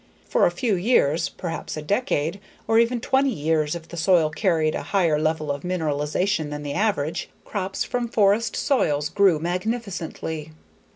[0.27, 4.73] For a few years, perhaps a decade, or even twenty years if the soil carried
[4.73, 10.53] a higher level of mineralization than the average, crops from forest soils grew magnificently.